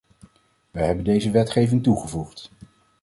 [0.71, 2.51] Wij hebben deze wetgeving toegevoegd.